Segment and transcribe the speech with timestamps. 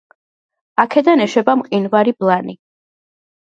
[0.83, 2.59] აქედან ეშვება მყინვარი ბლანი.